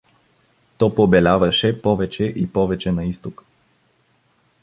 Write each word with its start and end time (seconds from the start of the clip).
То 0.77 0.89
побеляваше 0.95 1.81
повече 1.81 2.23
и 2.23 2.47
повече 2.53 2.91
на 2.91 3.05
изток. 3.05 3.45